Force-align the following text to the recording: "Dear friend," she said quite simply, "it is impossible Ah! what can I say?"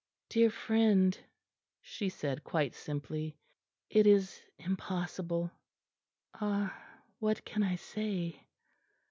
"Dear 0.29 0.49
friend," 0.49 1.15
she 1.79 2.09
said 2.09 2.43
quite 2.43 2.73
simply, 2.73 3.37
"it 3.87 4.07
is 4.07 4.41
impossible 4.57 5.51
Ah! 6.33 6.75
what 7.19 7.45
can 7.45 7.61
I 7.61 7.75
say?" 7.75 8.47